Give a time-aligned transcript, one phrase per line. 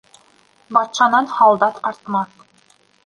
[0.77, 2.33] Батшанан һалдат артмаҫ.